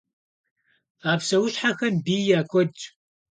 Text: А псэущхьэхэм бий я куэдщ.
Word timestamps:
А 1.09 1.11
псэущхьэхэм 1.19 1.95
бий 2.03 2.23
я 2.39 2.41
куэдщ. 2.49 2.81